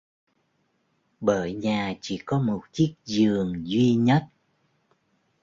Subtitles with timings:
[1.19, 4.27] Bởi nhà chỉ có một chiếc giường duy nhất